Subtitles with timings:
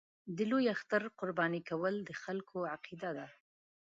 [0.35, 3.27] د لوی اختر قرباني کول د خلکو عقیده ده.